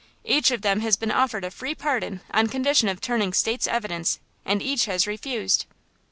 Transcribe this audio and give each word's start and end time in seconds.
Each 0.23 0.49
of 0.49 0.63
them 0.63 0.79
has 0.79 0.95
been 0.95 1.11
offered 1.11 1.45
a 1.45 1.51
free 1.51 1.75
pardon 1.75 2.21
on 2.31 2.47
condition 2.47 2.89
of 2.89 3.01
turning 3.01 3.33
State's 3.33 3.67
evidence 3.67 4.17
and 4.45 4.59
each 4.59 4.85
has 4.85 5.05
refused." 5.05 5.67